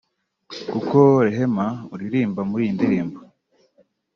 [0.71, 3.19] kuko Rehema uririmbwa muri iyi ndirimbo